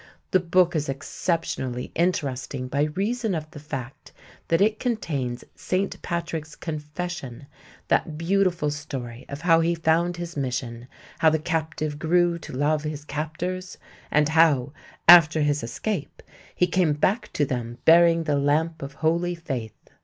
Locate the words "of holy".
18.81-19.35